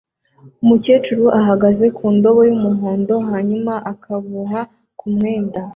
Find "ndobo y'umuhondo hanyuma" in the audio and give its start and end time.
2.15-3.73